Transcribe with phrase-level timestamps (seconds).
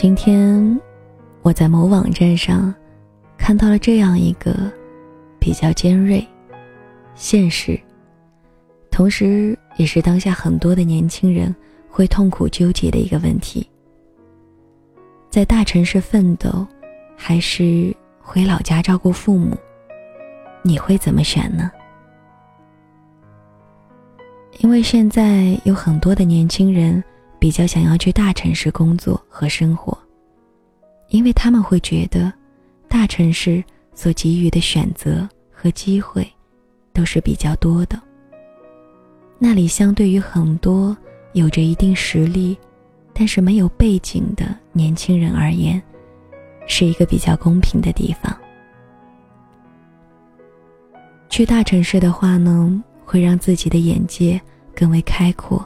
[0.00, 0.80] 今天
[1.42, 2.72] 我在某网站上
[3.36, 4.70] 看到了这样一个
[5.40, 6.24] 比较尖锐、
[7.16, 7.76] 现实，
[8.92, 11.52] 同时也是当下很多的年轻人
[11.90, 13.68] 会痛苦纠结的一个问题：
[15.30, 16.64] 在大城市奋斗，
[17.16, 19.58] 还是回老家照顾父母？
[20.62, 21.72] 你会怎么选呢？
[24.60, 27.02] 因为现在有很多的年轻人
[27.38, 29.96] 比较想要去大城市工作和生活，
[31.08, 32.32] 因为他们会觉得，
[32.88, 33.62] 大城市
[33.94, 36.26] 所给予的选择和机会
[36.92, 38.00] 都是比较多的。
[39.38, 40.96] 那里相对于很多
[41.32, 42.58] 有着一定实力，
[43.12, 45.80] 但是没有背景的年轻人而言，
[46.66, 48.36] 是一个比较公平的地方。
[51.28, 52.82] 去大城市的话呢？
[53.04, 54.38] 会让自己的眼界
[54.74, 55.64] 更为开阔，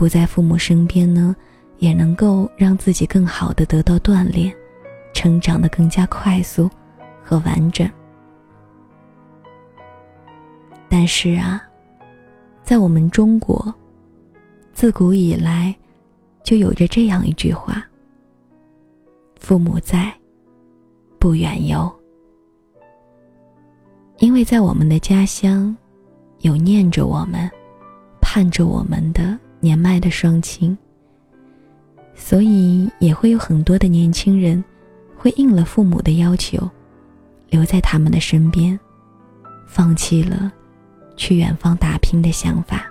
[0.00, 1.36] 不在父母身边呢，
[1.76, 4.50] 也能够让自己更好的得到锻炼，
[5.12, 6.70] 成长的更加快速
[7.22, 7.86] 和完整。
[10.88, 11.62] 但是啊，
[12.62, 13.74] 在我们中国，
[14.72, 15.76] 自古以来
[16.42, 17.86] 就有着这样一句话
[19.38, 20.10] ：“父母在，
[21.18, 21.94] 不远游。”
[24.16, 25.76] 因为在我们的家乡。
[26.38, 27.50] 有念着我们、
[28.18, 30.76] 盼着我们的年迈的双亲，
[32.14, 34.62] 所以也会有很多的年轻人，
[35.16, 36.68] 会应了父母的要求，
[37.50, 38.78] 留在他们的身边，
[39.66, 40.50] 放弃了
[41.14, 42.86] 去远方打拼的想法。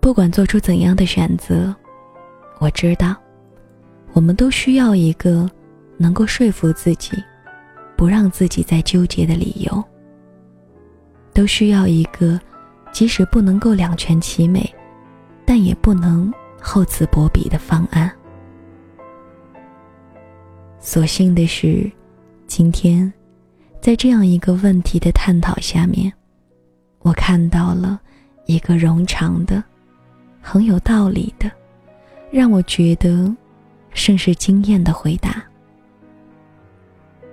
[0.00, 1.74] 不管做出怎样的选择，
[2.58, 3.14] 我知道，
[4.12, 5.50] 我们都需要一个
[5.98, 7.12] 能够说服自己，
[7.96, 9.84] 不让自己再纠结的理由。
[11.34, 12.40] 都需要一个，
[12.96, 14.74] 即使不能够两全其美，
[15.44, 18.10] 但也不能厚此薄彼的方案。
[20.80, 21.92] 所幸的是，
[22.46, 23.12] 今天，
[23.82, 26.10] 在这样一个问题的探讨下面，
[27.00, 28.00] 我看到了
[28.46, 29.62] 一个冗长的、
[30.40, 31.52] 很有道理的，
[32.30, 33.30] 让我觉得
[33.90, 35.44] 甚是惊艳的回答。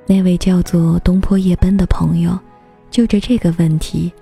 [0.06, 2.38] 那位叫做东坡夜奔的朋友。
[2.91, 4.13] 就着这个问题，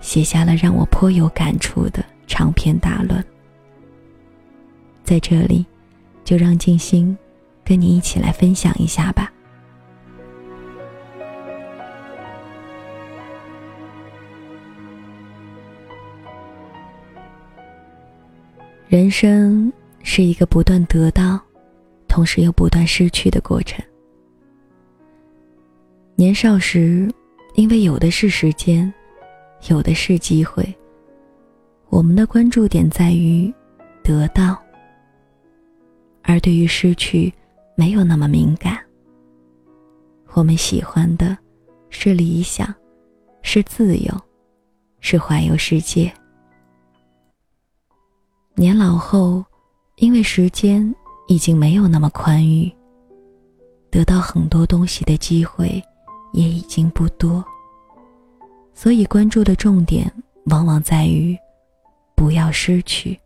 [0.00, 3.24] 写下了让我颇有感触的长篇大论。
[5.02, 5.64] 在这里，
[6.24, 7.16] 就让静心
[7.64, 9.32] 跟你一起来分享一下吧。
[18.88, 21.40] 人生是一个不断得到，
[22.08, 23.84] 同时又不断失去的过程。
[26.14, 27.10] 年少时。
[27.56, 28.92] 因为有的是时间，
[29.68, 30.64] 有的是机会。
[31.88, 33.52] 我们的关注点在于
[34.02, 34.56] 得到，
[36.22, 37.32] 而对于失去
[37.74, 38.78] 没有那么敏感。
[40.34, 41.36] 我们喜欢的
[41.90, 42.74] 是理想，
[43.42, 44.12] 是自由，
[45.00, 46.12] 是环游世界。
[48.54, 49.44] 年老后，
[49.96, 50.94] 因为时间
[51.28, 52.70] 已经没有那么宽裕，
[53.90, 55.82] 得到很多东西的机会。
[56.32, 57.42] 也已经不多，
[58.76, 60.12] 所以关注的重点
[60.50, 61.34] 往往在于
[62.14, 63.18] 不要失去。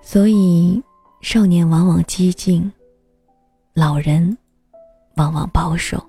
[0.00, 0.80] 所以，
[1.20, 2.72] 少年往往激进，
[3.74, 4.38] 老人
[5.16, 6.00] 往往保守。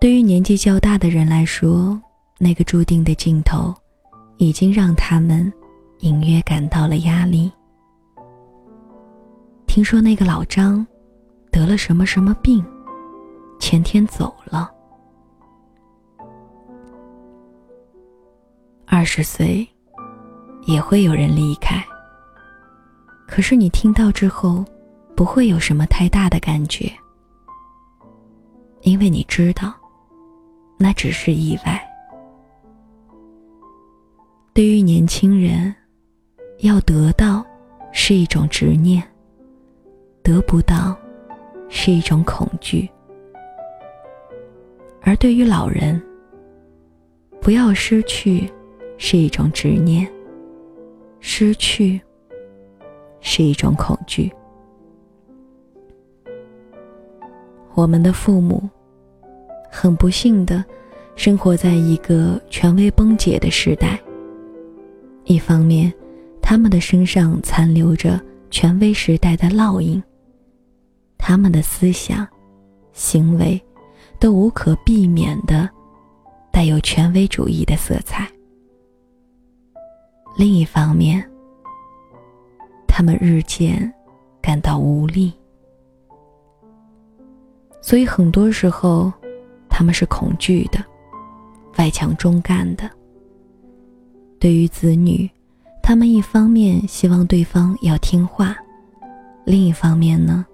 [0.00, 2.00] 对于年纪较大的人来说，
[2.38, 3.72] 那个注定的尽头，
[4.38, 5.52] 已经让他们
[5.98, 7.52] 隐约感到了压力。
[9.66, 10.84] 听说那个老张。
[11.52, 12.64] 得了什么什么病，
[13.62, 14.68] 前天走了。
[18.84, 19.64] 二十岁，
[20.66, 21.80] 也会有人离开。
[23.24, 24.64] 可是你听到之后，
[25.14, 26.92] 不会有什么太大的感觉，
[28.80, 29.72] 因为你知道，
[30.76, 31.80] 那只是意外。
[34.52, 35.72] 对于年轻人，
[36.58, 37.46] 要得到
[37.92, 39.00] 是一种执念，
[40.20, 40.98] 得不到。
[41.74, 42.86] 是一种恐惧，
[45.02, 46.00] 而对于老人，
[47.40, 48.48] 不要失去
[48.96, 50.08] 是一种执念，
[51.18, 52.00] 失去
[53.20, 54.32] 是一种恐惧。
[57.74, 58.68] 我们的父母
[59.70, 60.64] 很不幸的
[61.16, 64.00] 生活在一个权威崩解的时代，
[65.24, 65.92] 一方面，
[66.40, 68.20] 他们的身上残留着
[68.50, 70.00] 权威时代的烙印。
[71.18, 72.26] 他们的思想、
[72.92, 73.60] 行为，
[74.22, 75.68] 都无可避免的
[76.52, 78.24] 带有权威主义的色彩。
[80.36, 81.28] 另一方面，
[82.86, 83.92] 他们日渐
[84.40, 85.32] 感到无力，
[87.80, 89.12] 所以很多时候，
[89.68, 90.78] 他们是恐惧的，
[91.76, 92.88] 外强中干的。
[94.38, 95.28] 对于子女，
[95.82, 98.54] 他们一方面希望对方要听话，
[99.44, 100.46] 另一方面呢，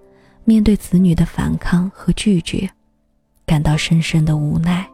[0.44, 2.66] 面对子女的反抗和拒绝，
[3.48, 4.86] 感到深深的无奈。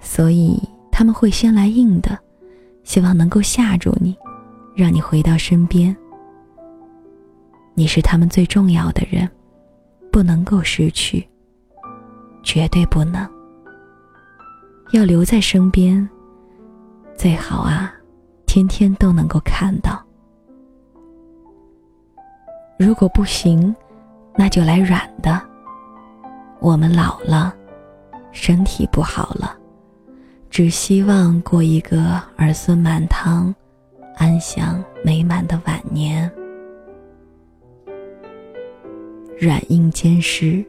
[0.00, 0.60] 所以
[0.90, 2.18] 他们会先来硬的，
[2.82, 4.16] 希望能够吓住你，
[4.74, 5.96] 让你回到身边。
[7.74, 9.30] 你是他们最重要的人，
[10.10, 11.26] 不能够失去，
[12.42, 13.26] 绝对不能，
[14.92, 16.06] 要留在身边。
[17.16, 17.94] 最好啊，
[18.44, 20.04] 天天都能够看到。
[22.76, 23.74] 如果不行，
[24.34, 25.40] 那就来软的。
[26.62, 27.52] 我们老了，
[28.30, 29.58] 身体不好了，
[30.48, 33.52] 只希望过一个儿孙满堂、
[34.14, 36.30] 安详美满的晚年。
[39.36, 40.64] 软硬兼施，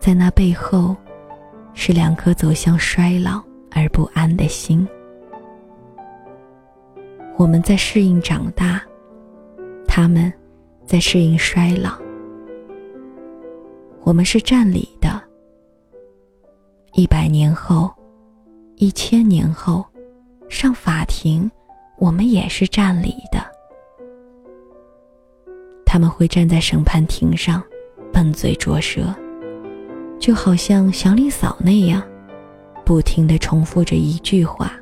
[0.00, 0.96] 在那背后，
[1.72, 3.40] 是两颗走向衰老
[3.70, 4.86] 而不安的心。
[7.36, 8.82] 我们在适应长大，
[9.86, 10.32] 他们
[10.84, 12.07] 在适应衰老。
[14.08, 15.22] 我们是占理的，
[16.94, 17.90] 一百年后，
[18.76, 19.84] 一千年后，
[20.48, 21.50] 上法庭，
[21.98, 23.38] 我们也是占理的。
[25.84, 27.62] 他们会站在审判庭上，
[28.10, 29.14] 笨嘴拙舌，
[30.18, 32.02] 就好像祥林嫂那样，
[32.86, 34.72] 不停的重复着一句话：“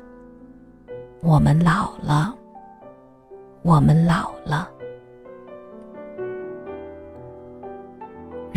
[1.21, 2.33] 我们老了。”
[3.61, 4.69] 我们老了，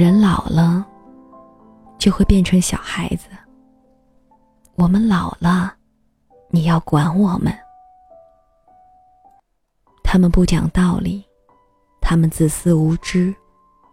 [0.00, 0.82] 人老了
[1.99, 3.29] 就会变成小孩子。
[4.76, 5.75] 我们老了，
[6.49, 7.55] 你要管我们。
[10.02, 11.23] 他们不讲道理，
[12.00, 13.35] 他们自私无知，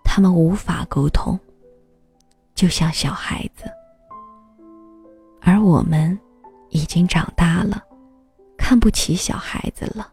[0.01, 1.37] 他们无法沟通，
[2.55, 3.65] 就像小孩子。
[5.41, 6.17] 而我们
[6.69, 7.83] 已经长大了，
[8.57, 10.09] 看不起小孩子了。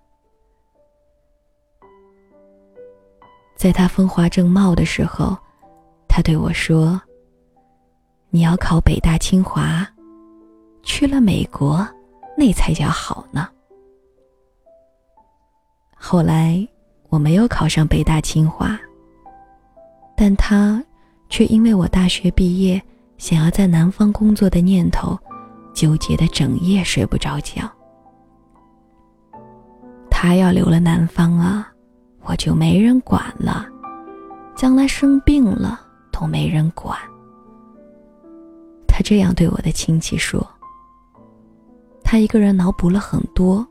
[3.54, 5.38] 在他风华正茂的时候，
[6.16, 7.02] 他对我说
[8.30, 9.84] ：“你要考北大清华，
[10.84, 11.84] 去了美国，
[12.38, 13.48] 那才叫好呢。”
[15.92, 16.64] 后来
[17.08, 18.78] 我没有考上北大清华，
[20.16, 20.80] 但他
[21.28, 22.80] 却因为我大学毕业
[23.18, 25.18] 想要在南方工作的念头，
[25.74, 27.68] 纠结的整夜睡不着觉。
[30.08, 31.72] 他要留了南方啊！
[32.22, 33.66] 我就没人管了，
[34.54, 35.80] 将来生病了
[36.14, 36.96] 都没人管。
[38.86, 40.48] 他这样对我的亲戚说。
[42.04, 43.66] 他一个人脑补了很多，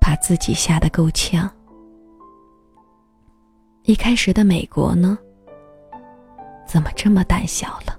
[0.00, 1.50] 把自己吓得够呛。
[3.82, 5.18] 一开始的美国呢，
[6.64, 7.98] 怎么这么胆小了？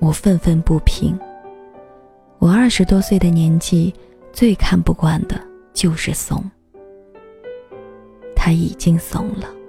[0.00, 1.16] 我愤愤不平。
[2.38, 3.94] 我二十多岁的年纪，
[4.32, 5.40] 最看不惯的
[5.72, 6.42] 就是怂。
[8.34, 9.61] 他已经怂了。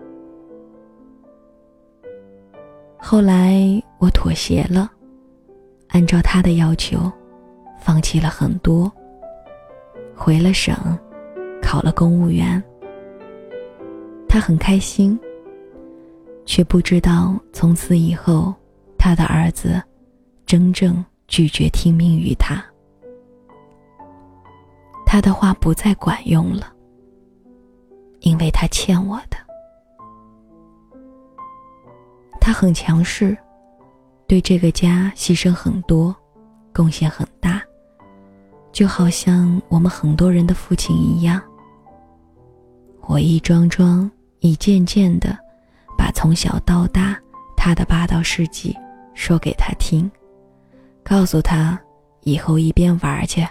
[3.05, 3.61] 后来
[3.97, 4.89] 我妥协了，
[5.89, 7.11] 按照他的要求，
[7.77, 8.89] 放弃了很多。
[10.15, 10.73] 回了省，
[11.61, 12.63] 考了公务员。
[14.25, 15.19] 他很开心，
[16.45, 18.55] 却不知道从此以后，
[18.97, 19.83] 他的儿子
[20.45, 22.63] 真正拒绝听命于他，
[25.05, 26.73] 他的话不再管用了。
[28.21, 29.35] 因为他欠我的，
[32.45, 33.37] 他很强势，
[34.27, 36.13] 对这个家牺牲很多，
[36.73, 37.61] 贡献很大，
[38.73, 41.41] 就好像我们很多人的父亲一样。
[43.03, 45.37] 我一桩桩、一件件的，
[45.97, 47.17] 把从小到大
[47.55, 48.75] 他的霸道事迹
[49.13, 50.11] 说给他听，
[51.01, 51.79] 告诉他
[52.23, 53.41] 以后一边玩去，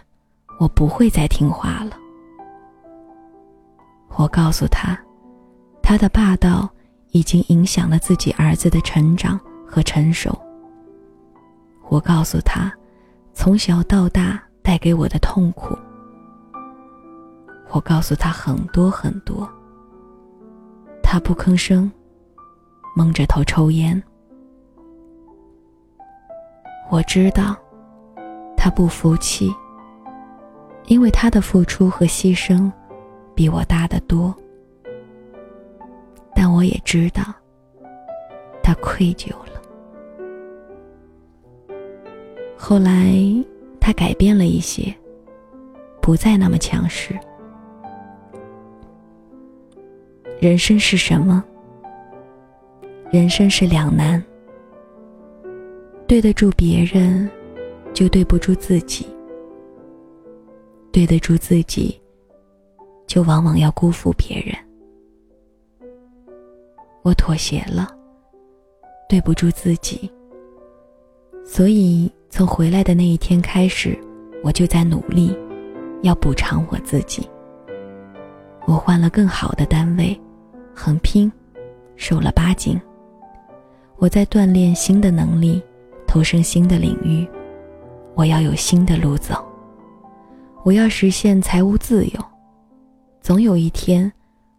[0.61, 1.97] 我不会再听话了。
[4.17, 4.99] 我告诉他，
[5.83, 6.69] 他的霸道
[7.13, 10.37] 已经影响了自己儿子的成长和成熟。
[11.89, 12.73] 我告诉他，
[13.33, 15.77] 从小到大带给我的痛苦。
[17.71, 19.49] 我告诉他很多很多。
[21.03, 21.91] 他不吭声，
[22.97, 24.03] 蒙着头抽烟。
[26.91, 27.57] 我知道，
[28.57, 29.55] 他不服气，
[30.87, 32.71] 因为他的付出和牺牲。
[33.35, 34.35] 比我大得多，
[36.63, 37.25] 我也知道，
[38.63, 39.61] 他愧疚了。
[42.57, 43.13] 后来，
[43.81, 44.95] 他改变了一些，
[46.01, 47.19] 不再那么强势。
[50.41, 51.43] 人生是什么？
[53.11, 54.23] 人生是两难，
[56.07, 57.29] 对得住别人，
[57.93, 59.05] 就对不住自己；
[60.93, 62.01] 对得住自己，
[63.09, 64.57] 就往往要辜负别人。
[67.03, 67.89] 我妥协了，
[69.09, 70.11] 对不住自己，
[71.45, 73.99] 所以从回来的那一天开始，
[74.43, 75.37] 我就在努力，
[76.03, 77.29] 要补偿我自己。
[78.67, 80.19] 我换了更好的单位，
[80.75, 81.31] 横拼，
[81.97, 82.81] 瘦了八斤。
[83.97, 85.61] 我在锻炼新的能力，
[86.07, 87.29] 投身新的领域。
[88.15, 89.45] 我要有新的路走。
[90.65, 92.25] 我要实现财务自由。
[93.21, 94.11] 总有一天，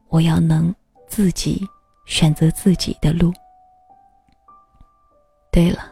[0.09, 0.73] 我要能
[1.07, 1.65] 自己
[2.13, 3.33] 选择自己的路。
[5.51, 5.91] 对了，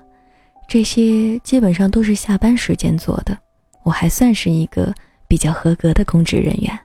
[0.67, 3.35] 这些基本上都是下班时间做的。
[3.81, 4.93] 我还算是一个
[5.27, 6.79] 比较合格的公职人员。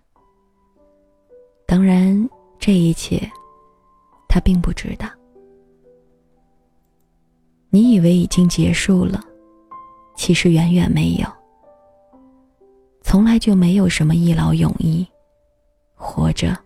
[1.66, 2.26] 当然，
[2.58, 3.30] 这一切，
[4.26, 5.06] 他并不知道。
[7.68, 9.22] 你以为已经结束了，
[10.16, 11.28] 其实远远没有。
[13.02, 15.06] 从来就没有什么一劳永逸，
[15.94, 16.56] 活着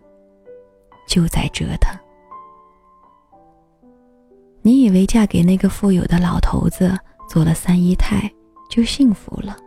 [1.05, 2.00] 就在折腾。
[4.63, 6.95] 你以为嫁给那个富有的老头子，
[7.27, 8.31] 做了三姨太
[8.69, 9.57] 就幸福了？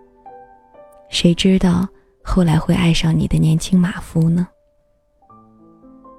[1.08, 1.86] 谁知道
[2.22, 4.46] 后来会爱上你的年轻马夫呢？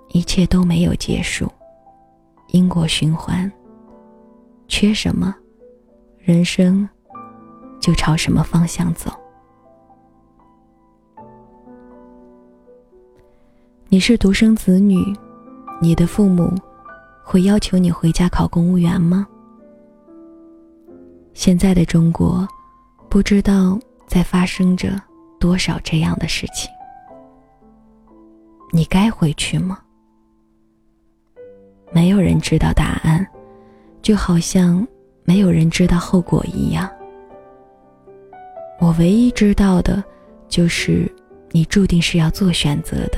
[0.09, 1.49] 一切都没有结束，
[2.49, 3.49] 因果循环。
[4.67, 5.33] 缺什么，
[6.19, 6.87] 人生
[7.79, 9.09] 就朝什么方向走。
[13.87, 15.01] 你是独生子女，
[15.81, 16.53] 你的父母
[17.27, 19.27] 会要求你回家考公务员吗？
[21.33, 22.47] 现在的中国，
[23.09, 25.01] 不知道在发生着
[25.39, 26.69] 多少这样的事情。
[28.71, 29.79] 你该回去吗？
[31.91, 33.25] 没有人知道答案。
[34.03, 34.87] 就好像
[35.23, 36.87] 没有人知道后果一样。
[38.79, 40.03] 我唯一知道的，
[40.47, 41.11] 就是
[41.49, 43.17] 你注定是要做选择的。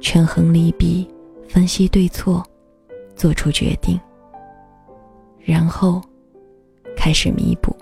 [0.00, 1.04] 权衡利弊，
[1.48, 2.46] 分析对错，
[3.16, 3.98] 做出决定，
[5.40, 6.00] 然后
[6.96, 7.74] 开始弥补。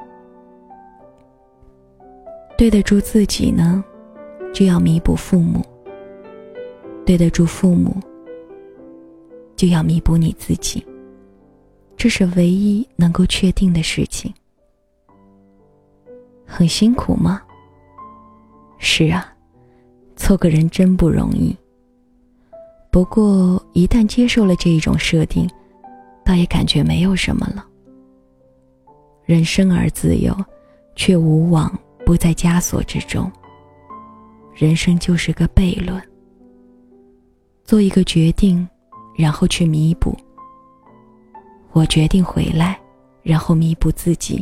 [2.56, 3.84] 对得住自己呢，
[4.54, 5.60] 就要弥补父母；
[7.04, 7.96] 对得住父母，
[9.56, 10.86] 就要弥补你自己。
[11.96, 14.32] 这是唯一能够确定的事情。
[16.46, 17.42] 很辛苦吗？
[18.78, 19.34] 是啊，
[20.14, 21.56] 做个人真不容易。
[22.94, 25.50] 不过一旦接受了这一种设定，
[26.24, 27.66] 倒也感觉没有什么了。
[29.24, 30.32] 人生而自由，
[30.94, 33.28] 却无往不在枷锁之中。
[34.54, 36.00] 人生就是个悖论。
[37.64, 38.64] 做一个决定，
[39.16, 40.16] 然后去弥补。
[41.72, 42.78] 我决定回来，
[43.24, 44.40] 然后弥补自己；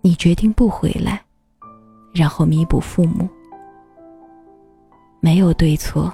[0.00, 1.22] 你决定不回来，
[2.14, 3.28] 然后弥补父母。
[5.20, 6.10] 没有对错，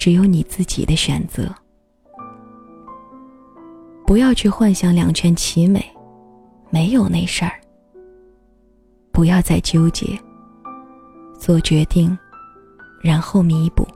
[0.00, 1.54] 只有你自己的选择。
[4.06, 5.84] 不要去幻想两全其美，
[6.70, 7.52] 没有那事儿。
[9.12, 10.18] 不要再纠结，
[11.38, 12.18] 做决定，
[13.02, 13.86] 然后弥补。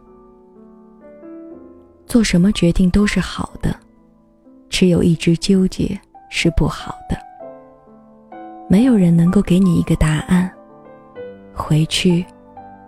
[2.06, 3.74] 做什么决定都是好的。
[4.68, 7.16] 只有一直纠结是不好的。
[8.68, 10.52] 没有人能够给你一个答案，
[11.54, 12.26] 回去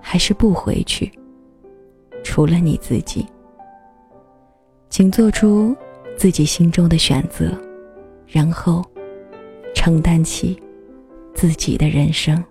[0.02, 1.10] 还是不回去，
[2.36, 3.26] 除了你自己。
[4.90, 5.74] 请做出
[6.18, 7.50] 自己心中的选择，
[8.26, 8.84] 然后
[9.74, 10.62] 承担起
[11.32, 12.44] 自己的人生。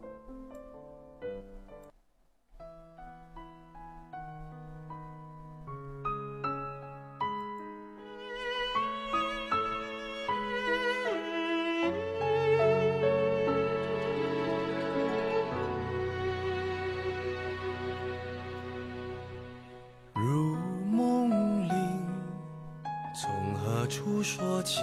[23.88, 24.82] 处说起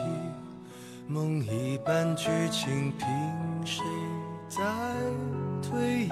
[1.08, 3.06] 梦一般剧情，凭
[3.64, 3.82] 谁
[4.48, 4.62] 在
[5.60, 6.10] 推移？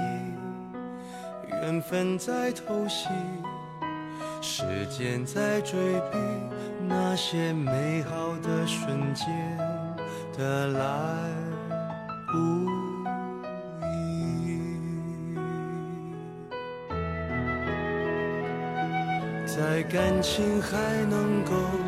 [1.49, 3.09] 缘分在偷袭，
[4.41, 5.79] 时间在追
[6.11, 6.19] 逼，
[6.89, 9.27] 那些美好的瞬间
[10.37, 10.81] 的来
[12.33, 12.39] 不
[13.87, 14.59] 易，
[19.47, 21.80] 在感情还能够。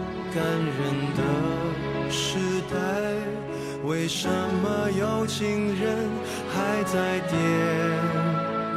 [4.02, 6.10] 为什么有情人
[6.52, 7.38] 还在颠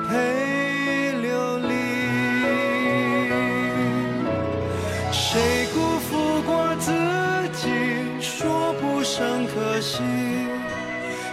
[0.07, 1.67] 沛流离？
[5.11, 6.91] 谁辜负过自
[7.53, 7.65] 己，
[8.21, 10.03] 说不上可惜。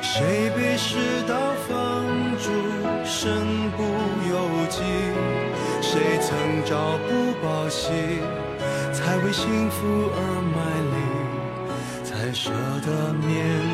[0.00, 0.96] 谁被世
[1.28, 2.06] 道放
[2.38, 2.50] 逐，
[3.04, 3.82] 身不
[4.32, 4.80] 由己？
[5.82, 7.90] 谁曾朝不保夕，
[8.94, 10.18] 才为幸福而
[10.54, 10.56] 卖
[10.94, 10.96] 力，
[12.02, 12.50] 才舍
[12.86, 13.71] 得面。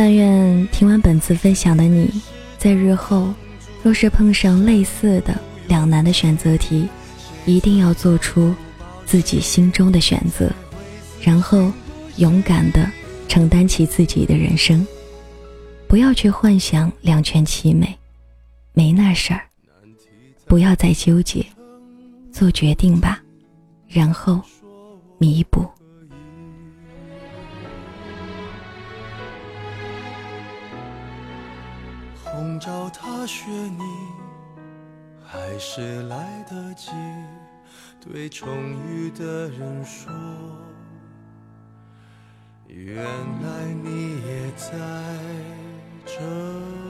[0.00, 2.08] 但愿听完本次分享的你，
[2.56, 3.34] 在日后
[3.82, 6.88] 若是碰上类似的两难的选择题，
[7.46, 8.54] 一定要做出
[9.04, 10.52] 自己心中的选择，
[11.20, 11.72] 然后
[12.18, 12.88] 勇敢的
[13.26, 14.86] 承担起自己的人生，
[15.88, 17.92] 不要去幻想两全其美，
[18.74, 19.40] 没那事儿。
[20.46, 21.44] 不要再纠结，
[22.30, 23.20] 做决定吧，
[23.88, 24.40] 然后
[25.18, 25.68] 弥补。
[32.38, 33.82] 笼罩他雪泥，
[35.26, 36.92] 还是来得及
[38.00, 38.48] 对重
[38.86, 40.12] 遇的人说。
[42.68, 44.70] 原来你也在
[46.06, 46.20] 这
[46.84, 46.87] 里。